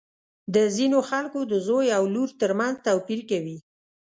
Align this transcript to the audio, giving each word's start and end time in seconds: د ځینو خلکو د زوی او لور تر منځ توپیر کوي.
د 0.55 0.55
ځینو 0.75 0.99
خلکو 1.09 1.39
د 1.51 1.53
زوی 1.67 1.87
او 1.97 2.03
لور 2.13 2.29
تر 2.41 2.51
منځ 2.59 2.75
توپیر 2.87 3.19
کوي. 3.29 3.57